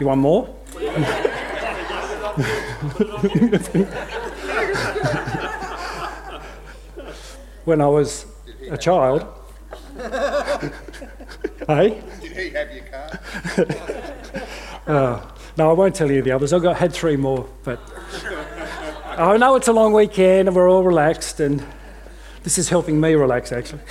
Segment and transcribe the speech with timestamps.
[0.00, 0.46] you want more?
[7.64, 8.26] when I was
[8.70, 9.26] a child,
[11.66, 12.02] hey?
[12.20, 13.20] Did he have your car?
[14.86, 15.24] Uh,
[15.56, 16.52] no, I won't tell you the others.
[16.52, 17.78] I've got had three more, but
[19.06, 21.64] I know it's a long weekend and we're all relaxed, and
[22.42, 23.82] this is helping me relax actually.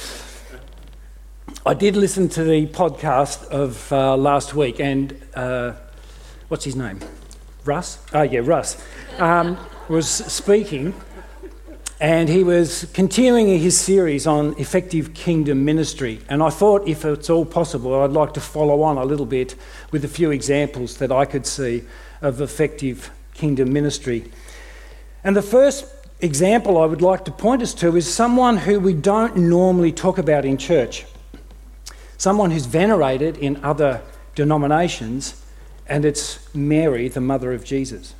[1.65, 5.73] I did listen to the podcast of uh, last week, and uh,
[6.49, 6.99] what's his name?
[7.63, 7.99] Russ?
[8.13, 8.83] Oh, yeah, Russ
[9.19, 9.57] um,
[9.87, 10.93] was speaking,
[11.99, 16.19] and he was continuing his series on effective kingdom ministry.
[16.29, 19.55] And I thought, if it's all possible, I'd like to follow on a little bit
[19.91, 21.83] with a few examples that I could see
[22.21, 24.31] of effective kingdom ministry.
[25.23, 25.85] And the first
[26.21, 30.17] example I would like to point us to is someone who we don't normally talk
[30.17, 31.05] about in church,
[32.17, 34.01] someone who's venerated in other
[34.35, 35.41] denominations,
[35.89, 38.13] and it's Mary, the mother of Jesus.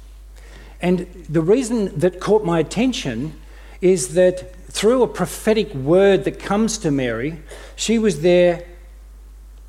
[0.82, 3.40] And the reason that caught my attention
[3.82, 7.40] is that through a prophetic word that comes to Mary,
[7.76, 8.66] she was there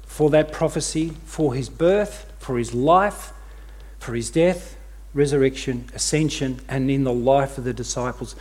[0.07, 3.33] for that prophecy, for his birth, for his life,
[3.99, 4.77] for his death,
[5.15, 8.37] resurrection, ascension, and in the life of the disciples.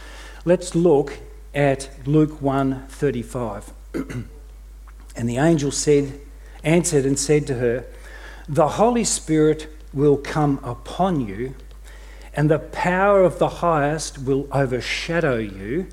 [0.46, 1.20] Let's look
[1.54, 3.72] at Luke 1:35.
[5.16, 6.20] and the angel said,
[6.64, 7.86] answered and said to her,
[8.50, 11.54] The Holy Spirit will come upon you
[12.34, 15.88] and the power of the highest will overshadow you.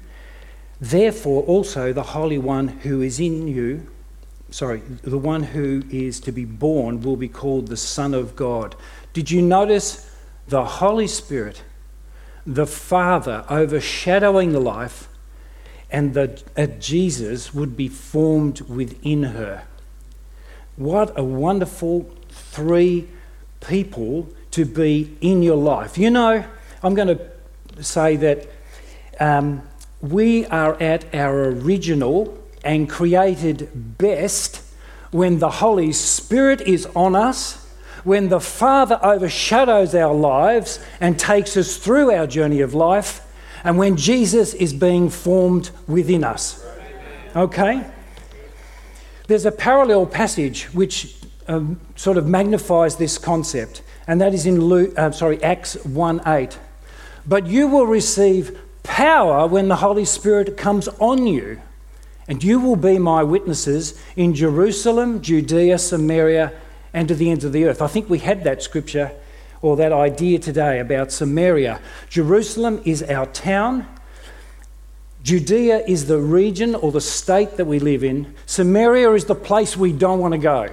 [0.81, 3.87] Therefore, also the Holy One who is in you,
[4.51, 8.75] sorry, the one who is to be born will be called the Son of God.
[9.13, 10.11] Did you notice
[10.49, 11.63] the Holy Spirit,
[12.47, 15.09] the Father overshadowing the life,
[15.91, 19.67] and that uh, Jesus would be formed within her?
[20.77, 23.09] What a wonderful three
[23.61, 25.97] people to be in your life.
[25.97, 26.45] You know,
[26.83, 28.47] I'm going to say that
[29.19, 29.63] um,
[30.01, 34.63] we are at our original and created best
[35.11, 37.67] when the Holy Spirit is on us,
[38.05, 43.23] when the Father overshadows our lives and takes us through our journey of life,
[43.65, 46.65] and when Jesus is being formed within us.
[47.35, 47.85] Okay?
[49.27, 51.17] There's a parallel passage which
[51.49, 56.23] um, sort of magnifies this concept and that is in Luke, uh, sorry, Acts 1
[56.27, 56.59] 8.
[57.27, 61.61] But you will receive power when the Holy Spirit comes on you,
[62.29, 66.53] and you will be my witnesses in Jerusalem, Judea, Samaria,
[66.93, 67.83] and to the ends of the earth.
[67.83, 69.11] I think we had that scripture
[69.61, 71.81] or that idea today about Samaria.
[72.09, 73.89] Jerusalem is our town.
[75.27, 78.33] Judea is the region or the state that we live in.
[78.47, 80.69] Samaria is the place we don't want to go.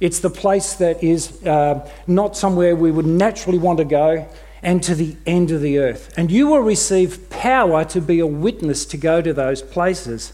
[0.00, 4.28] It's the place that is uh, not somewhere we would naturally want to go,
[4.64, 6.12] and to the end of the earth.
[6.16, 10.32] And you will receive power to be a witness to go to those places.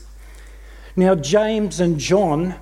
[0.97, 2.55] Now, James and John,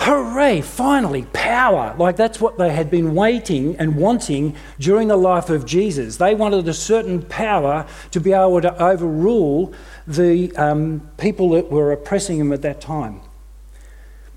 [0.00, 1.94] hooray, finally, power.
[1.98, 6.16] Like that's what they had been waiting and wanting during the life of Jesus.
[6.16, 9.74] They wanted a certain power to be able to overrule
[10.06, 13.20] the um, people that were oppressing them at that time.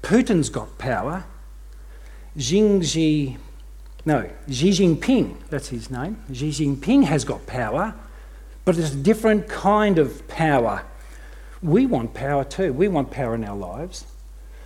[0.01, 1.25] Putin's got power.
[2.37, 3.37] Xi
[4.05, 6.21] no, Xi Jinping, that's his name.
[6.33, 7.95] Xi Jinping has got power,
[8.65, 10.83] but it's a different kind of power.
[11.61, 12.73] We want power too.
[12.73, 14.05] We want power in our lives.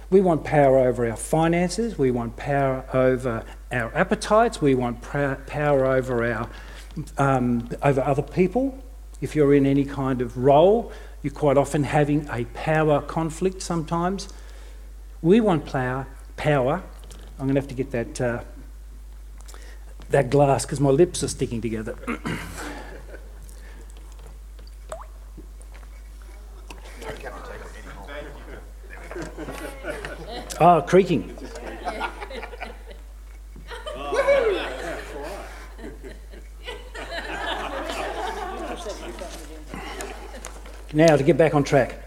[0.09, 1.97] We want power over our finances.
[1.97, 4.61] We want power over our appetites.
[4.61, 6.49] We want power over our
[7.17, 8.83] um, over other people.
[9.19, 10.91] If you're in any kind of role,
[11.21, 13.61] you're quite often having a power conflict.
[13.61, 14.29] Sometimes
[15.21, 16.07] we want power,
[16.37, 16.83] power
[17.39, 18.43] I'm going to have to get that, uh,
[20.09, 21.95] that glass because my lips are sticking together.
[30.59, 31.37] Ah, oh, creaking.
[40.93, 42.01] now, to get back on track,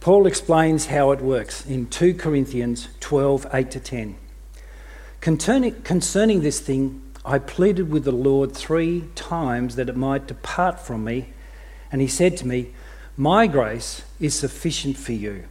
[0.00, 4.16] Paul explains how it works in 2 Corinthians 12 8 to 10.
[5.22, 10.80] Concerning, concerning this thing, I pleaded with the Lord three times that it might depart
[10.80, 11.30] from me.
[11.90, 12.72] And he said to me,
[13.16, 15.44] My grace is sufficient for you,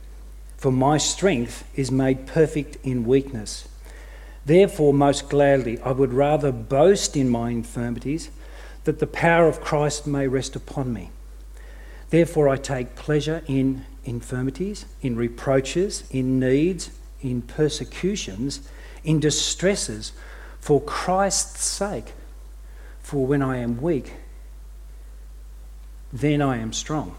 [0.60, 3.68] for my strength is made perfect in weakness.
[4.46, 8.30] Therefore, most gladly, I would rather boast in my infirmities,
[8.84, 11.12] that the power of Christ may rest upon me.
[12.10, 16.90] Therefore, I take pleasure in infirmities, in reproaches, in needs,
[17.22, 18.62] in persecutions
[19.04, 20.12] in distresses,
[20.60, 22.14] for Christ's sake.
[23.02, 24.14] For when I am weak,
[26.12, 27.16] then I am strong.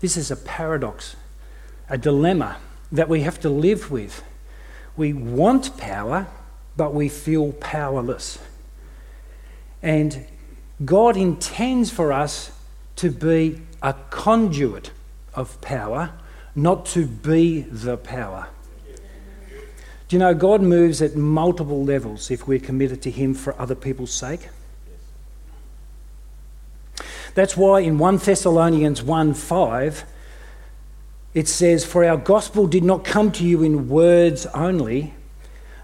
[0.00, 1.16] This is a paradox,
[1.88, 2.56] a dilemma
[2.92, 4.22] that we have to live with.
[4.96, 6.26] We want power,
[6.76, 8.38] but we feel powerless.
[9.82, 10.26] And
[10.84, 12.50] God intends for us
[12.96, 14.90] to be a conduit
[15.34, 16.12] of power,
[16.54, 18.48] not to be the power.
[20.08, 23.74] Do you know God moves at multiple levels if we're committed to Him for other
[23.74, 24.48] people's sake?
[27.34, 30.04] That's why in 1 Thessalonians 1 5,
[31.36, 35.14] it says, For our gospel did not come to you in words only,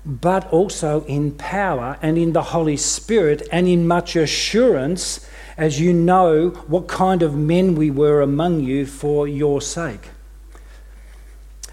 [0.04, 5.92] but also in power and in the Holy Spirit and in much assurance, as you
[5.92, 10.08] know what kind of men we were among you for your sake.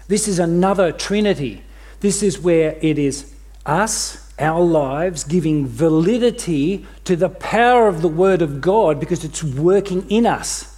[0.06, 1.64] This is another Trinity
[2.00, 3.34] this is where it is
[3.66, 9.44] us, our lives, giving validity to the power of the Word of God because it's
[9.44, 10.69] working in us.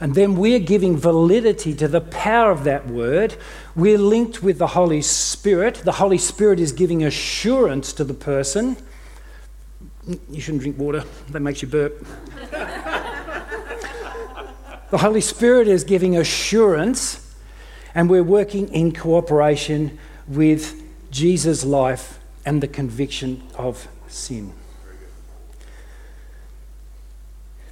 [0.00, 3.34] And then we're giving validity to the power of that word.
[3.74, 5.76] We're linked with the Holy Spirit.
[5.84, 8.76] The Holy Spirit is giving assurance to the person.
[10.30, 12.06] You shouldn't drink water, that makes you burp.
[14.90, 17.34] the Holy Spirit is giving assurance,
[17.94, 19.98] and we're working in cooperation
[20.28, 20.80] with
[21.10, 24.52] Jesus' life and the conviction of sin.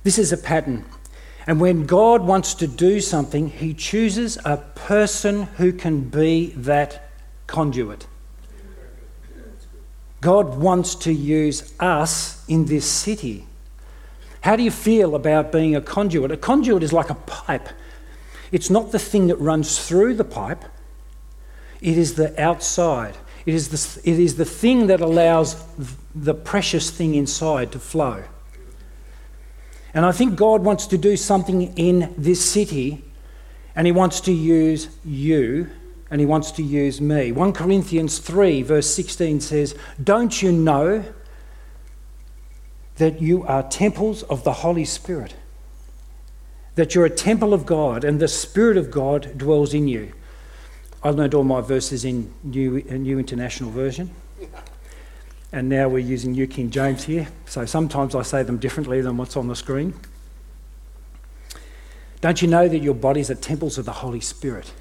[0.02, 0.84] This is a pattern.
[1.46, 7.10] And when God wants to do something, He chooses a person who can be that
[7.46, 8.06] conduit.
[10.20, 13.46] God wants to use us in this city.
[14.40, 16.32] How do you feel about being a conduit?
[16.32, 17.69] A conduit is like a pipe.
[18.50, 20.64] It's not the thing that runs through the pipe,
[21.81, 23.16] it is the outside.
[23.44, 25.62] It is the, it is the thing that allows
[26.16, 28.25] the precious thing inside to flow.
[29.94, 33.02] And I think God wants to do something in this city,
[33.74, 35.70] and He wants to use you,
[36.10, 37.32] and He wants to use me.
[37.32, 41.04] 1 Corinthians 3, verse 16 says, Don't you know
[42.96, 45.34] that you are temples of the Holy Spirit?
[46.74, 50.12] That you're a temple of God, and the Spirit of God dwells in you.
[51.02, 54.10] I learned all my verses in New, New International Version.
[55.56, 57.28] And now we're using New King James here.
[57.46, 59.94] So sometimes I say them differently than what's on the screen.
[62.20, 64.74] Don't you know that your bodies are temples of the Holy Spirit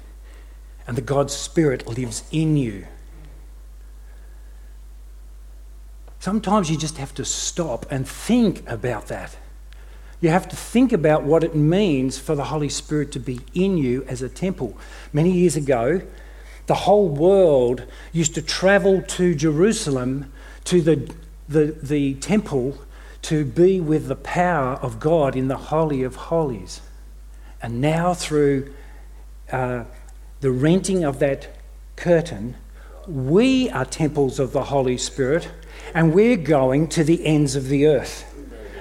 [0.86, 2.86] and the God's Spirit lives in you?
[6.18, 9.34] Sometimes you just have to stop and think about that.
[10.20, 13.78] You have to think about what it means for the Holy Spirit to be in
[13.78, 14.76] you as a temple.
[15.10, 16.02] Many years ago,
[16.66, 20.32] the whole world used to travel to Jerusalem,
[20.66, 21.14] to the,
[21.48, 22.78] the, the temple,
[23.22, 26.80] to be with the power of God in the Holy of Holies.
[27.62, 28.72] And now, through
[29.50, 29.84] uh,
[30.40, 31.56] the renting of that
[31.96, 32.56] curtain,
[33.08, 35.48] we are temples of the Holy Spirit
[35.94, 38.24] and we're going to the ends of the earth.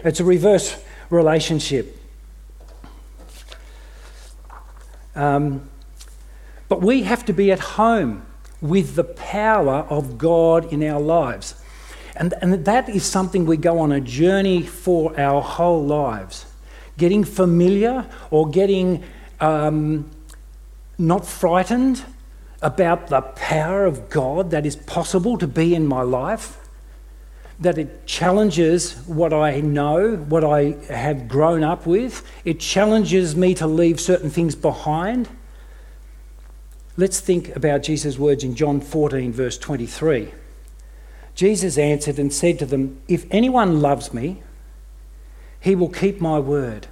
[0.03, 1.97] It's a reverse relationship.
[5.15, 5.69] Um,
[6.67, 8.25] but we have to be at home
[8.61, 11.55] with the power of God in our lives.
[12.15, 16.45] And, and that is something we go on a journey for our whole lives.
[16.97, 19.03] Getting familiar or getting
[19.39, 20.09] um,
[20.97, 22.03] not frightened
[22.61, 26.57] about the power of God that is possible to be in my life
[27.59, 32.27] that it challenges what I know, what I have grown up with.
[32.43, 35.29] It challenges me to leave certain things behind.
[36.97, 40.31] Let's think about Jesus' words in John 14, verse 23.
[41.35, 44.41] Jesus answered and said to them, If anyone loves me,
[45.59, 46.87] he will keep my word,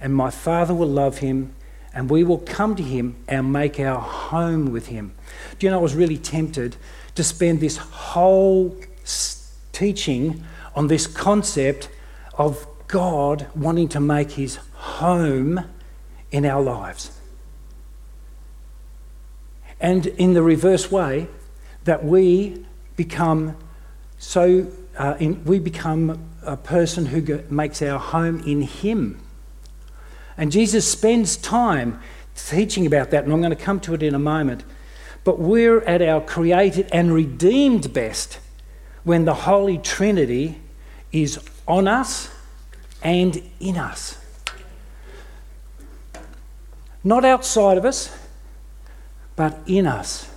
[0.00, 1.54] and my Father will love him,
[1.94, 5.14] and we will come to him and make our home with him.
[5.58, 6.76] Do you know, I was really tempted
[7.14, 8.76] to spend this whole
[9.72, 11.88] teaching on this concept
[12.34, 15.64] of God wanting to make his home
[16.32, 17.16] in our lives.
[19.80, 21.28] And in the reverse way,
[21.84, 22.66] that we
[23.00, 23.56] become
[24.18, 24.66] so,
[24.98, 29.18] uh, in, we become a person who go, makes our home in him.
[30.36, 31.98] And Jesus spends time
[32.36, 34.64] teaching about that, and I'm going to come to it in a moment.
[35.24, 38.38] But we're at our created and redeemed best
[39.04, 40.60] when the Holy Trinity
[41.10, 42.28] is on us
[43.02, 44.18] and in us.
[47.02, 48.14] Not outside of us,
[49.36, 50.29] but in us.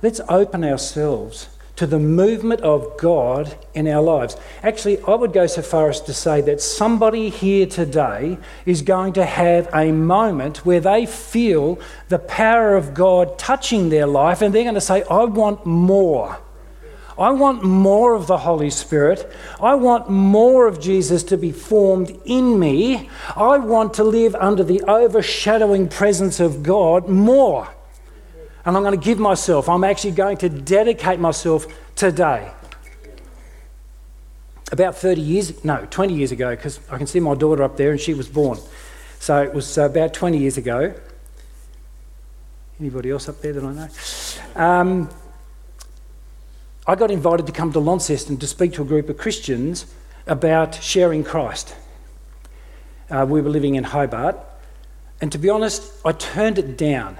[0.00, 4.36] Let's open ourselves to the movement of God in our lives.
[4.62, 9.14] Actually, I would go so far as to say that somebody here today is going
[9.14, 14.54] to have a moment where they feel the power of God touching their life and
[14.54, 16.38] they're going to say, I want more.
[17.18, 19.28] I want more of the Holy Spirit.
[19.60, 23.10] I want more of Jesus to be formed in me.
[23.34, 27.68] I want to live under the overshadowing presence of God more
[28.68, 29.66] and I'm going to give myself.
[29.66, 32.50] I'm actually going to dedicate myself today.
[34.70, 37.92] About 30 years, no, 20 years ago, because I can see my daughter up there
[37.92, 38.58] and she was born.
[39.20, 40.92] So it was about 20 years ago.
[42.78, 43.88] Anybody else up there that I know?
[44.54, 45.08] Um,
[46.86, 49.86] I got invited to come to Launceston to speak to a group of Christians
[50.26, 51.74] about sharing Christ.
[53.08, 54.36] Uh, we were living in Hobart,
[55.22, 57.16] and to be honest, I turned it down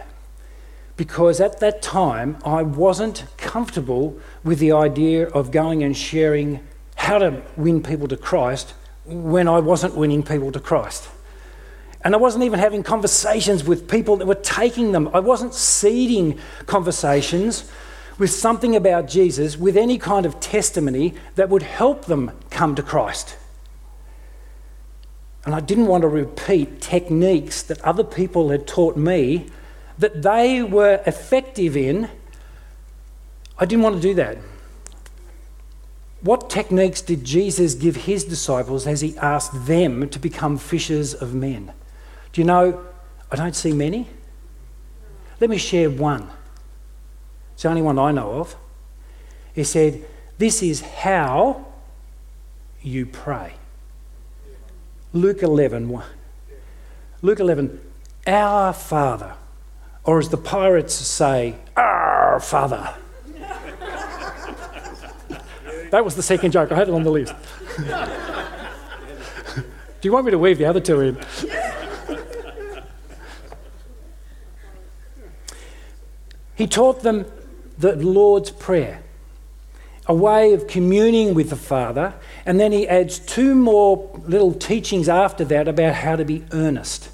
[0.99, 6.61] because at that time I wasn't comfortable with the idea of going and sharing
[6.97, 8.75] how to win people to Christ
[9.07, 11.09] when I wasn't winning people to Christ.
[12.03, 15.09] And I wasn't even having conversations with people that were taking them.
[15.15, 17.71] I wasn't seeding conversations
[18.19, 22.83] with something about Jesus with any kind of testimony that would help them come to
[22.83, 23.37] Christ.
[25.45, 29.47] And I didn't want to repeat techniques that other people had taught me
[29.99, 32.09] that they were effective in,
[33.59, 34.39] I didn't want to do that.
[36.21, 41.35] What techniques did Jesus give his disciples as he asked them to become fishers of
[41.35, 41.73] men?
[42.33, 42.85] Do you know,
[43.31, 44.09] I don't see many.
[45.41, 46.29] Let me share one.
[47.55, 48.57] It's the only one I know of.
[49.55, 50.05] He said,
[50.39, 51.67] This is how
[52.83, 53.55] you pray.
[55.13, 56.03] Luke 11.
[57.23, 57.81] Luke 11,
[58.27, 59.35] Our Father
[60.05, 62.95] or as the pirates say, Our Father.
[65.91, 66.73] that was the second joke.
[66.73, 67.35] I had it on the list.
[70.01, 71.19] Do you want me to weave the other two in?
[76.55, 77.25] he taught them
[77.79, 79.03] the Lord's Prayer,
[80.07, 82.15] a way of communing with the Father,
[82.47, 87.11] and then he adds two more little teachings after that about how to be earnest.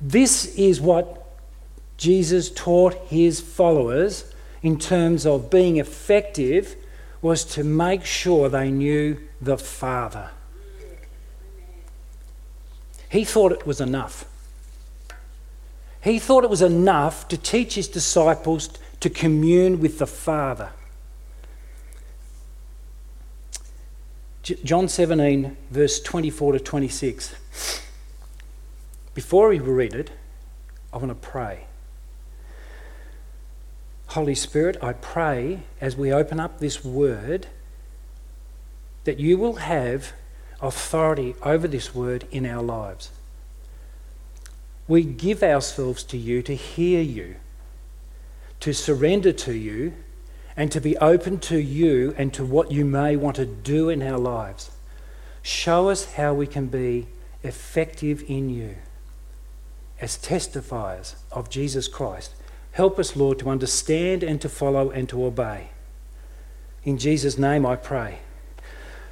[0.00, 1.19] This is what
[2.00, 6.74] Jesus taught his followers in terms of being effective
[7.20, 10.30] was to make sure they knew the Father.
[13.10, 14.24] He thought it was enough.
[16.02, 20.70] He thought it was enough to teach his disciples to commune with the Father.
[24.42, 27.82] John 17, verse 24 to 26.
[29.12, 30.10] Before we read it,
[30.94, 31.66] I want to pray.
[34.10, 37.46] Holy Spirit, I pray as we open up this word
[39.04, 40.12] that you will have
[40.60, 43.12] authority over this word in our lives.
[44.88, 47.36] We give ourselves to you to hear you,
[48.58, 49.92] to surrender to you,
[50.56, 54.02] and to be open to you and to what you may want to do in
[54.02, 54.72] our lives.
[55.40, 57.06] Show us how we can be
[57.44, 58.74] effective in you
[60.00, 62.34] as testifiers of Jesus Christ
[62.72, 65.70] Help us, Lord, to understand and to follow and to obey.
[66.84, 68.20] In Jesus' name I pray.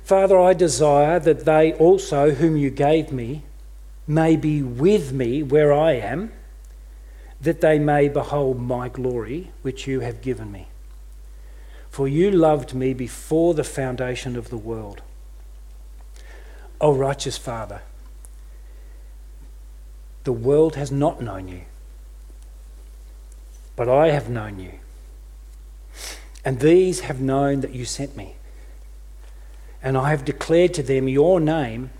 [0.05, 3.43] Father, I desire that they also, whom you gave me,
[4.07, 6.33] may be with me where I am,
[7.41, 10.69] that they may behold my glory, which you have given me.
[11.91, 15.03] For you loved me before the foundation of the world.
[16.81, 17.83] O righteous Father,
[20.25, 21.63] the world has not known you
[23.79, 24.73] but I have known you.
[26.45, 28.35] And these have known that you sent me.
[29.81, 31.91] And I have declared to them your name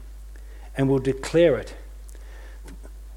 [0.77, 1.77] and will declare it,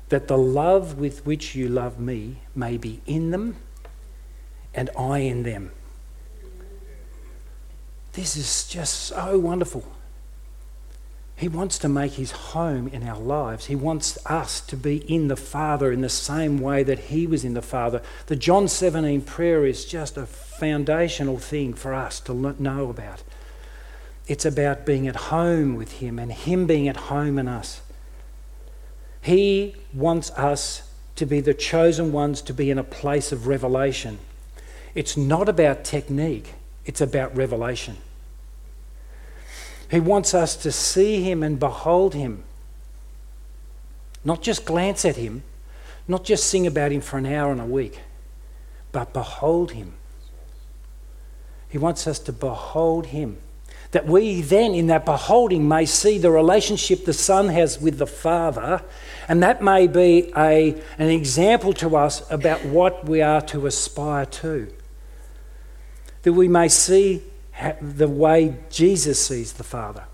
[0.09, 3.55] that the love with which you love me may be in them
[4.75, 5.71] and I in them.
[8.13, 9.91] This is just so wonderful.
[11.41, 13.65] He wants to make his home in our lives.
[13.65, 17.43] He wants us to be in the Father in the same way that he was
[17.43, 18.03] in the Father.
[18.27, 23.23] The John 17 prayer is just a foundational thing for us to know about.
[24.27, 27.81] It's about being at home with him and him being at home in us.
[29.19, 34.19] He wants us to be the chosen ones to be in a place of revelation.
[34.93, 36.53] It's not about technique,
[36.85, 37.97] it's about revelation.
[39.91, 42.43] He wants us to see him and behold him.
[44.23, 45.43] Not just glance at him,
[46.07, 47.99] not just sing about him for an hour and a week,
[48.91, 49.93] but behold him.
[51.71, 53.37] He wants us to behold Him.
[53.91, 58.07] That we then, in that beholding, may see the relationship the Son has with the
[58.07, 58.83] Father,
[59.27, 64.25] and that may be a, an example to us about what we are to aspire
[64.25, 64.71] to.
[66.23, 67.21] That we may see
[67.81, 70.05] the way Jesus sees the Father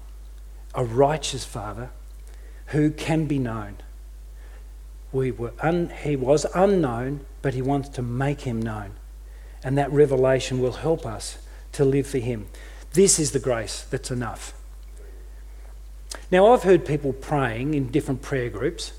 [0.77, 1.89] a righteous Father
[2.67, 3.77] who can be known.
[5.12, 8.91] We were un, he was unknown, but He wants to make Him known.
[9.63, 11.39] And that revelation will help us
[11.74, 12.48] to live for Him.
[12.94, 14.53] This is the grace that's enough.
[16.29, 18.94] Now, I've heard people praying in different prayer groups.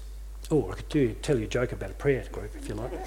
[0.51, 2.93] Oh, I could do, tell you a joke about a prayer group if you like.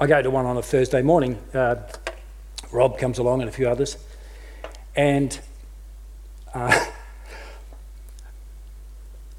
[0.00, 1.38] I go to one on a Thursday morning.
[1.54, 1.76] Uh,
[2.72, 3.96] Rob comes along and a few others.
[4.96, 5.38] And
[6.54, 6.86] uh,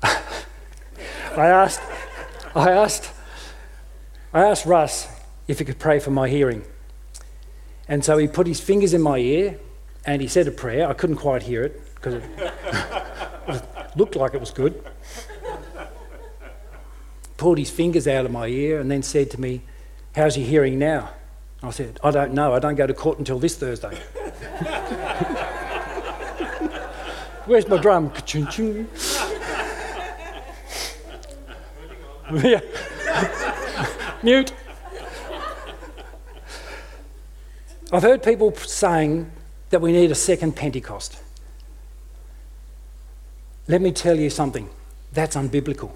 [0.03, 1.81] I asked,
[2.55, 3.11] I asked,
[4.33, 5.07] I asked Russ
[5.47, 6.63] if he could pray for my hearing.
[7.87, 9.59] And so he put his fingers in my ear
[10.05, 10.87] and he said a prayer.
[10.87, 12.23] I couldn't quite hear it because it,
[13.47, 13.63] it
[13.95, 14.83] looked like it was good.
[17.37, 19.61] Pulled his fingers out of my ear and then said to me,
[20.15, 21.09] How's your hearing now?
[21.65, 22.53] I said, I don't know.
[22.53, 23.95] I don't go to court until this Thursday.
[27.45, 28.11] Where's my drum?
[32.33, 32.59] yeah.
[34.23, 34.51] Mute.
[37.91, 39.31] I've heard people saying
[39.69, 41.21] that we need a second Pentecost.
[43.67, 44.69] Let me tell you something
[45.13, 45.91] that's unbiblical.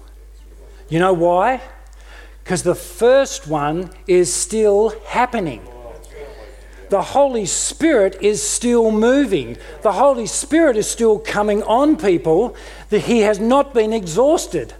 [0.88, 1.60] You know why?
[2.50, 5.62] Because the first one is still happening.
[6.88, 9.56] The Holy Spirit is still moving.
[9.82, 12.56] The Holy Spirit is still coming on people
[12.88, 14.74] that He has not been exhausted.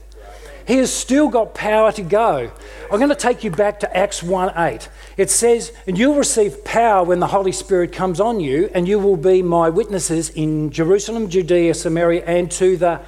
[0.66, 2.50] He has still got power to go.
[2.90, 4.88] I'm going to take you back to Acts 1 8.
[5.16, 8.98] It says, And you'll receive power when the Holy Spirit comes on you, and you
[8.98, 13.00] will be my witnesses in Jerusalem, Judea, Samaria, and to the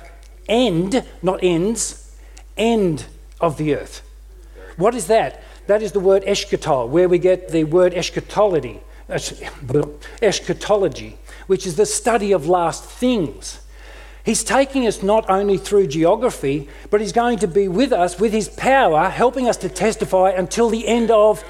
[0.48, 2.16] end, not ends,
[2.56, 3.06] end
[3.40, 4.02] of the earth.
[4.76, 5.42] What is that?
[5.66, 8.80] That is the word eschatol, where we get the word eschatology,
[10.22, 13.60] eschatology, which is the study of last things.
[14.24, 18.32] He's taking us not only through geography, but he's going to be with us with
[18.32, 21.44] his power, helping us to testify until the end of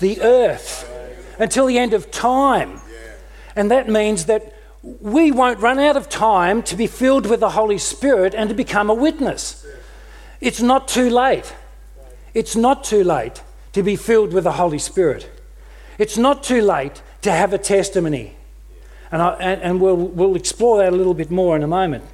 [0.00, 0.90] the earth,
[1.38, 2.80] until the end of time.
[3.54, 7.50] And that means that we won't run out of time to be filled with the
[7.50, 9.66] Holy Spirit and to become a witness.
[10.40, 11.54] It's not too late.
[12.34, 13.42] It's not too late
[13.72, 15.30] to be filled with the Holy Spirit.
[15.98, 18.36] It's not too late to have a testimony.
[19.10, 22.04] And, I, and, and we'll, we'll explore that a little bit more in a moment.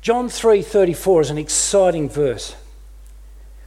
[0.00, 2.56] John 3:34 is an exciting verse.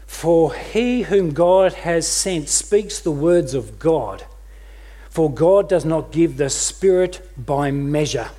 [0.08, 4.26] For he whom God has sent speaks the words of God.
[5.10, 8.30] For God does not give the Spirit by measure.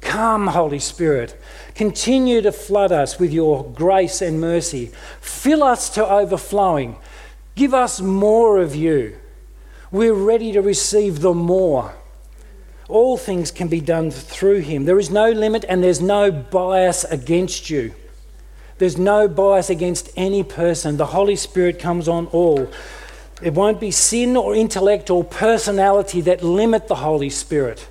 [0.00, 1.40] Come, Holy Spirit,
[1.74, 4.92] continue to flood us with your grace and mercy.
[5.20, 6.96] Fill us to overflowing.
[7.54, 9.16] Give us more of you.
[9.90, 11.94] We're ready to receive the more.
[12.88, 14.84] All things can be done through him.
[14.84, 17.94] There is no limit and there's no bias against you.
[18.78, 20.96] There's no bias against any person.
[20.96, 22.70] The Holy Spirit comes on all.
[23.42, 27.88] It won't be sin or intellect or personality that limit the Holy Spirit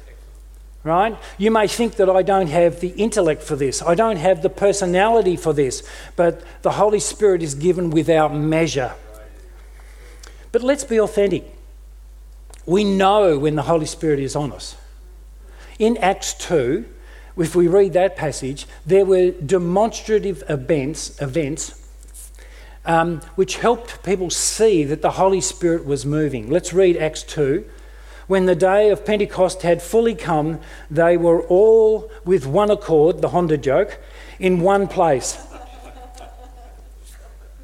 [0.87, 1.17] right?
[1.37, 4.49] You may think that I don't have the intellect for this, I don't have the
[4.49, 8.93] personality for this, but the Holy Spirit is given without measure.
[10.51, 11.43] But let's be authentic.
[12.65, 14.75] We know when the Holy Spirit is on us.
[15.79, 16.85] In Acts 2,
[17.37, 21.87] if we read that passage, there were demonstrative events, events
[22.87, 26.49] um, which helped people see that the Holy Spirit was moving.
[26.49, 27.65] Let's read Acts 2,
[28.27, 30.59] when the day of Pentecost had fully come,
[30.91, 33.99] they were all with one accord, the Honda joke,
[34.37, 35.37] in one place.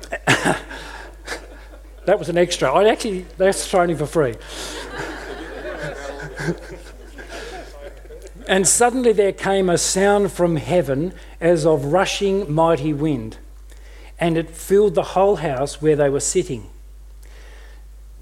[2.05, 2.71] that was an extra.
[2.71, 4.35] I actually, that's training for free.
[8.47, 13.37] and suddenly there came a sound from heaven as of rushing mighty wind,
[14.17, 16.69] and it filled the whole house where they were sitting.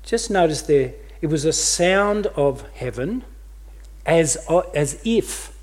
[0.03, 3.23] Just notice there, it was a sound of heaven
[4.05, 5.55] as, uh, as if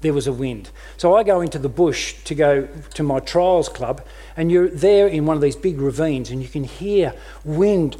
[0.00, 0.70] there was a wind.
[0.96, 4.04] So I go into the bush to go to my trials club,
[4.36, 7.96] and you're there in one of these big ravines, and you can hear wind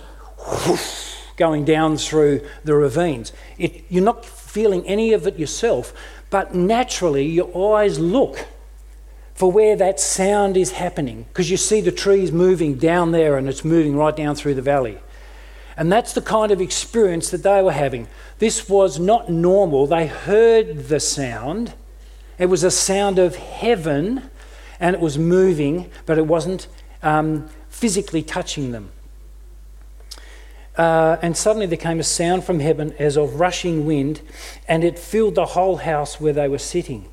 [0.67, 3.33] whoosh, going down through the ravines.
[3.59, 5.93] It, you're not feeling any of it yourself,
[6.31, 8.47] but naturally your eyes look
[9.35, 13.49] for where that sound is happening because you see the trees moving down there and
[13.49, 14.99] it's moving right down through the valley.
[15.79, 18.09] And that's the kind of experience that they were having.
[18.41, 19.87] This was not normal.
[19.87, 21.73] They heard the sound.
[22.37, 24.29] It was a sound of heaven
[24.81, 26.67] and it was moving, but it wasn't
[27.01, 28.91] um, physically touching them.
[30.77, 34.21] Uh, and suddenly there came a sound from heaven as of rushing wind,
[34.69, 37.09] and it filled the whole house where they were sitting.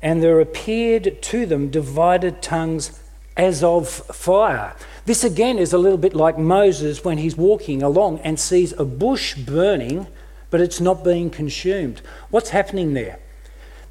[0.00, 3.00] And there appeared to them divided tongues
[3.36, 4.74] as of fire.
[5.06, 8.84] This again is a little bit like Moses when he's walking along and sees a
[8.84, 10.08] bush burning,
[10.50, 12.02] but it's not being consumed.
[12.30, 13.20] What's happening there?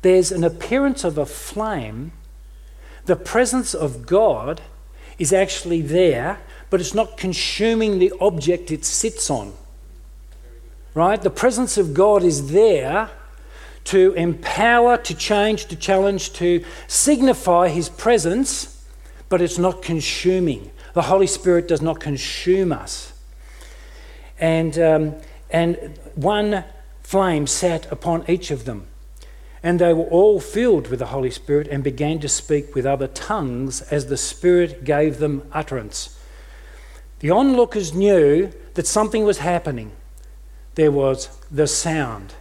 [0.01, 2.12] There's an appearance of a flame.
[3.06, 4.62] The presence of God
[5.17, 9.54] is actually there, but it's not consuming the object it sits on.
[10.93, 11.21] Right?
[11.21, 13.10] The presence of God is there
[13.86, 18.86] to empower, to change, to challenge, to signify His presence,
[19.30, 20.71] but it's not consuming.
[20.95, 23.12] The Holy Spirit does not consume us.
[24.39, 25.15] And, um,
[25.51, 26.63] and one
[27.03, 28.88] flame sat upon each of them.
[29.62, 33.08] And they were all filled with the Holy Spirit and began to speak with other
[33.08, 36.17] tongues as the Spirit gave them utterance.
[37.19, 39.91] The onlookers knew that something was happening.
[40.75, 42.36] There was the sound,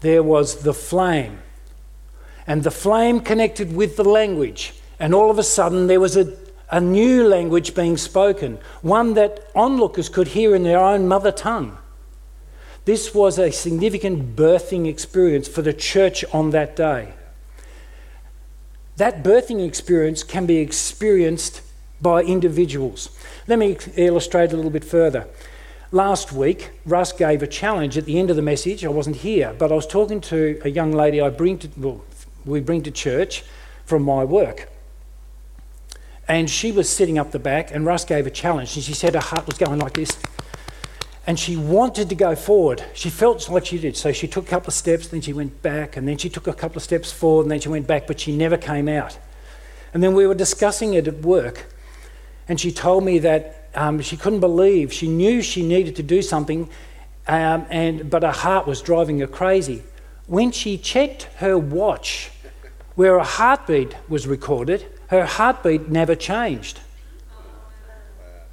[0.00, 1.38] there was the flame,
[2.46, 4.74] and the flame connected with the language.
[4.98, 9.48] And all of a sudden, there was a, a new language being spoken, one that
[9.54, 11.78] onlookers could hear in their own mother tongue.
[12.84, 17.14] This was a significant birthing experience for the church on that day.
[18.96, 21.62] That birthing experience can be experienced
[22.00, 23.08] by individuals.
[23.46, 25.26] Let me illustrate a little bit further.
[25.90, 28.84] Last week, Russ gave a challenge at the end of the message.
[28.84, 32.04] I wasn't here, but I was talking to a young lady I bring to, well,
[32.44, 33.44] we bring to church
[33.86, 34.68] from my work.
[36.26, 39.14] And she was sitting up the back, and Russ gave a challenge, and she said
[39.14, 40.16] her heart was going like this.
[41.26, 42.84] And she wanted to go forward.
[42.94, 43.96] She felt like she did.
[43.96, 46.46] So she took a couple of steps, then she went back, and then she took
[46.46, 49.18] a couple of steps forward, and then she went back, but she never came out.
[49.92, 51.66] And then we were discussing it at work,
[52.48, 54.92] and she told me that um, she couldn't believe.
[54.92, 56.68] She knew she needed to do something,
[57.26, 59.82] um, and, but her heart was driving her crazy.
[60.26, 62.30] When she checked her watch,
[62.94, 66.80] where her heartbeat was recorded, her heartbeat never changed.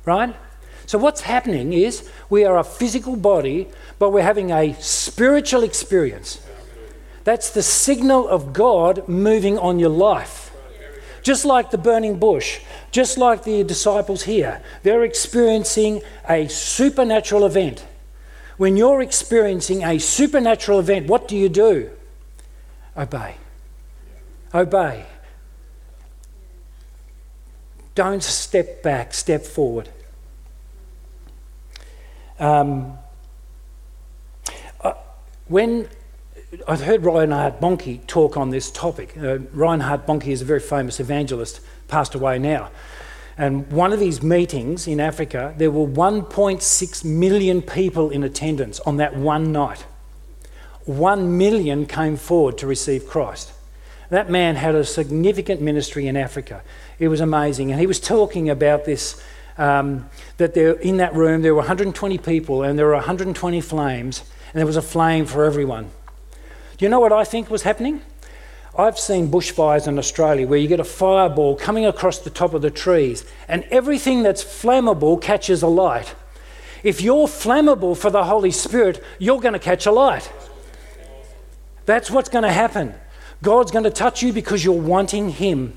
[0.06, 0.36] Right?
[0.86, 3.68] So, what's happening is we are a physical body,
[4.00, 6.46] but we're having a spiritual experience.
[7.24, 10.52] That's the signal of God moving on your life.
[11.24, 12.62] Just like the burning bush,
[12.92, 17.86] just like the disciples here, they're experiencing a supernatural event.
[18.58, 21.92] When you're experiencing a supernatural event, what do you do?
[22.98, 23.36] Obey.
[24.54, 25.06] Obey.
[27.96, 29.90] Don't step back, step forward.
[32.40, 32.98] Um,
[34.82, 34.94] uh,
[35.48, 35.88] when
[36.68, 39.16] I've heard Reinhard Bonnke talk on this topic.
[39.18, 42.72] Uh, Reinhard Bonnke is a very famous evangelist, passed away now.
[43.38, 48.98] And one of his meetings in Africa, there were 1.6 million people in attendance on
[48.98, 49.86] that one night.
[50.86, 53.54] One million came forward to receive Christ.
[54.12, 56.62] That man had a significant ministry in Africa.
[57.00, 57.72] It was amazing.
[57.72, 59.24] And he was talking about this
[59.58, 64.24] um, that there, in that room there were 120 people and there were 120 flames,
[64.52, 65.90] and there was a flame for everyone.
[66.78, 68.02] Do you know what I think was happening?
[68.78, 72.62] I've seen bushfires in Australia where you get a fireball coming across the top of
[72.62, 76.16] the trees and everything that's flammable catches a light.
[76.84, 80.30] If you're flammable for the Holy Spirit, you're going to catch a light.
[81.86, 82.96] That's what's going to happen.
[83.44, 85.74] God's going to touch you because you're wanting Him.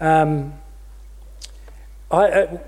[0.00, 0.54] Um,
[2.10, 2.58] I, uh,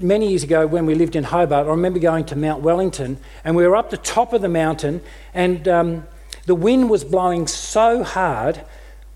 [0.00, 3.54] many years ago when we lived in Hobart, I remember going to Mount Wellington and
[3.54, 6.06] we were up the top of the mountain and um,
[6.46, 8.62] the wind was blowing so hard.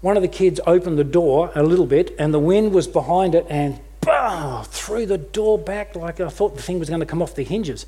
[0.03, 3.35] One of the kids opened the door a little bit and the wind was behind
[3.35, 7.07] it and bah, threw the door back like I thought the thing was going to
[7.07, 7.87] come off the hinges.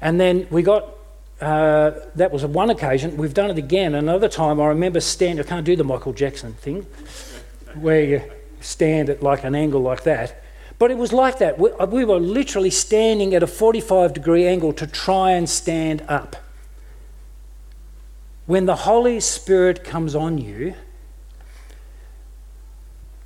[0.00, 0.88] And then we got,
[1.40, 3.94] uh, that was one occasion, we've done it again.
[3.94, 6.82] Another time I remember standing, I can't do the Michael Jackson thing,
[7.74, 8.22] where you
[8.60, 10.42] stand at like an angle like that.
[10.78, 11.58] But it was like that.
[11.58, 16.02] We, uh, we were literally standing at a 45 degree angle to try and stand
[16.08, 16.36] up.
[18.46, 20.74] When the Holy Spirit comes on you,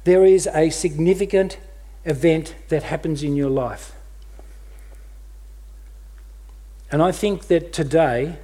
[0.05, 1.59] there is a significant
[2.05, 3.93] event that happens in your life.
[6.91, 8.39] And I think that today,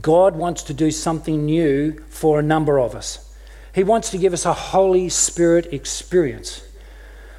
[0.00, 3.34] God wants to do something new for a number of us.
[3.74, 6.62] He wants to give us a Holy Spirit experience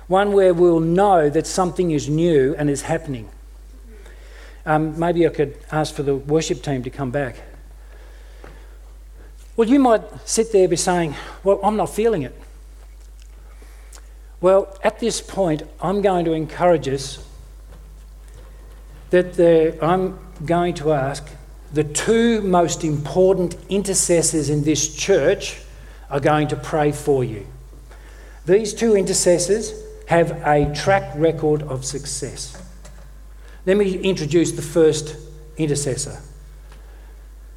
[0.08, 3.30] one where we'll know that something is new and is happening.
[4.66, 7.38] Um, maybe I could ask for the worship team to come back.
[9.56, 12.40] Well, you might sit there be saying, Well, I'm not feeling it.
[14.42, 17.26] Well, at this point, I'm going to encourage us
[19.16, 21.26] that the, I'm going to ask
[21.72, 25.62] the two most important intercessors in this church
[26.10, 27.48] are going to pray for you.
[28.46, 29.72] These two intercessors
[30.08, 32.62] have a track record of success.
[33.66, 35.16] Let me introduce the first
[35.56, 36.22] intercessor.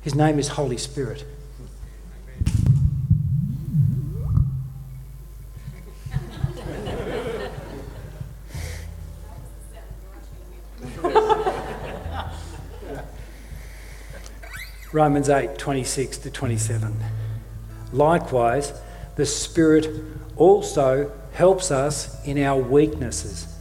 [0.03, 1.25] His name is Holy Spirit.
[14.93, 16.97] Romans 8 26 to 27.
[17.93, 18.73] Likewise,
[19.17, 19.89] the Spirit
[20.37, 23.55] also helps us in our weaknesses.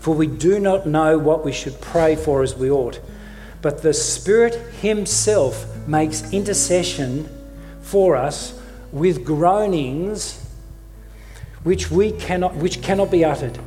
[0.00, 3.00] For we do not know what we should pray for as we ought,
[3.62, 7.26] but the Spirit Himself makes intercession
[7.80, 8.60] for us
[8.92, 10.40] with groanings
[11.62, 13.58] which, we cannot, which cannot be uttered.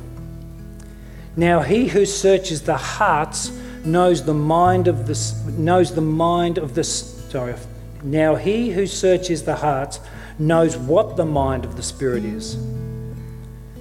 [1.36, 3.50] Now, He who searches the hearts
[3.84, 7.54] knows the mind of the, knows the mind of the sorry
[8.02, 10.00] now he who searches the hearts
[10.38, 12.54] knows what the mind of the spirit is.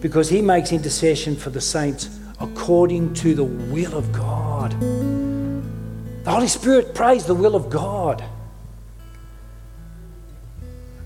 [0.02, 4.72] Because he makes intercession for the saints according to the will of God.
[6.24, 8.24] The holy spirit prays the will of God.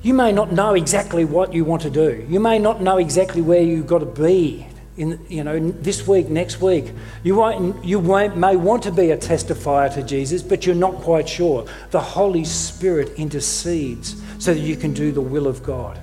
[0.02, 2.26] You may not know exactly what you want to do.
[2.28, 4.66] You may not know exactly where you've got to be
[5.02, 6.92] in, you know, this week, next week.
[7.24, 10.94] You, won't, you won't, may want to be a testifier to Jesus, but you're not
[10.98, 11.66] quite sure.
[11.90, 16.00] The Holy Spirit intercedes so that you can do the will of God.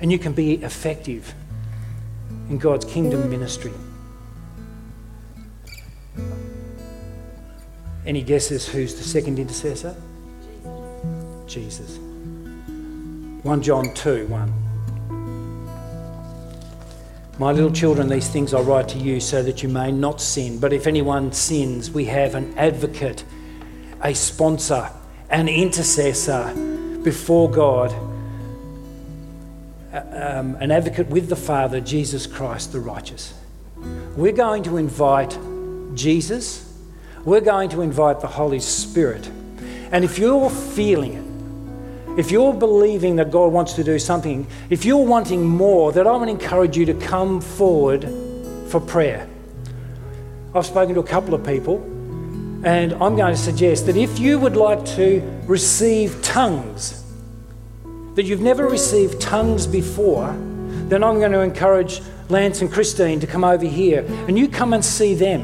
[0.00, 1.32] And you can be effective
[2.48, 3.72] in God's kingdom ministry.
[8.04, 9.94] Any guesses who's the second intercessor?
[11.46, 11.98] Jesus.
[13.42, 14.69] 1 John 2 1.
[17.40, 20.58] My little children, these things I write to you so that you may not sin.
[20.58, 23.24] But if anyone sins, we have an advocate,
[24.02, 24.90] a sponsor,
[25.30, 26.52] an intercessor
[27.02, 27.94] before God,
[29.94, 33.32] um, an advocate with the Father, Jesus Christ the righteous.
[34.16, 35.38] We're going to invite
[35.94, 36.70] Jesus,
[37.24, 39.30] we're going to invite the Holy Spirit.
[39.92, 41.29] And if you're feeling it,
[42.20, 46.18] if you're believing that God wants to do something, if you're wanting more, then I
[46.18, 48.04] to encourage you to come forward
[48.68, 49.26] for prayer.
[50.54, 51.78] I've spoken to a couple of people,
[52.62, 57.02] and I'm going to suggest that if you would like to receive tongues,
[58.16, 60.30] that you've never received tongues before,
[60.90, 64.74] then I'm going to encourage Lance and Christine to come over here and you come
[64.74, 65.42] and see them.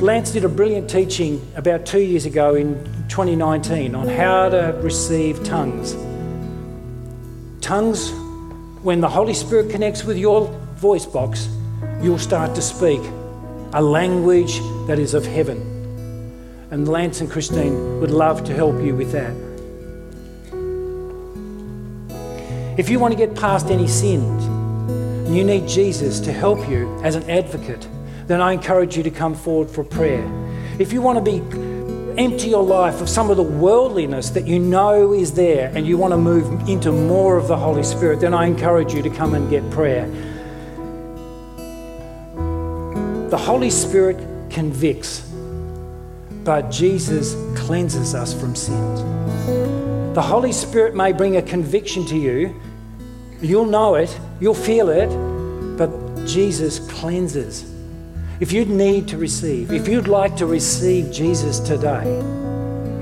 [0.00, 5.42] Lance did a brilliant teaching about two years ago in 2019 on how to receive
[5.44, 5.94] tongues.
[7.60, 8.12] Tongues,
[8.82, 11.48] when the Holy Spirit connects with your voice box,
[12.02, 13.00] you'll start to speak
[13.72, 15.58] a language that is of heaven.
[16.70, 19.34] And Lance and Christine would love to help you with that.
[22.78, 24.44] If you want to get past any sins
[25.26, 27.88] and you need Jesus to help you as an advocate,
[28.26, 30.24] then I encourage you to come forward for prayer.
[30.78, 31.40] If you want to be
[32.18, 35.98] empty your life of some of the worldliness that you know is there and you
[35.98, 39.34] want to move into more of the Holy Spirit, then I encourage you to come
[39.34, 40.06] and get prayer.
[43.28, 44.16] The Holy Spirit
[44.50, 45.20] convicts,
[46.44, 49.00] but Jesus cleanses us from sins.
[50.14, 52.58] The Holy Spirit may bring a conviction to you.
[53.42, 55.08] You'll know it, you'll feel it,
[55.76, 55.90] but
[56.24, 57.75] Jesus cleanses.
[58.38, 62.04] If you'd need to receive, if you'd like to receive Jesus today,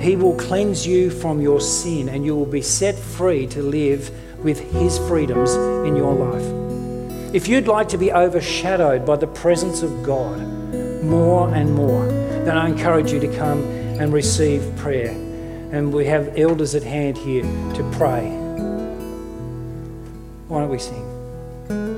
[0.01, 4.13] He will cleanse you from your sin and you will be set free to live
[4.45, 5.53] with His freedoms
[5.89, 7.35] in your life.
[7.35, 10.39] If you'd like to be overshadowed by the presence of God
[11.03, 13.61] more and more, then I encourage you to come
[13.99, 15.11] and receive prayer.
[15.73, 18.31] And we have elders at hand here to pray.
[20.47, 21.14] Why don't we sing?